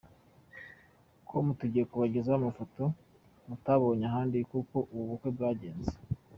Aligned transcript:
com 1.27 1.45
tugiye 1.59 1.83
kubagezaho 1.89 2.37
amafoto 2.39 2.83
mutabonye 3.47 4.03
ahandi 4.07 4.35
y’uko 4.37 4.67
ubu 4.95 5.03
bukwe 5.09 5.29
bwagenze. 5.35 5.91